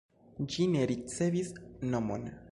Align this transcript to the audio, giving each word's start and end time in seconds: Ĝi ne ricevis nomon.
Ĝi 0.53 0.63
ne 0.75 0.87
ricevis 0.91 1.51
nomon. 1.93 2.25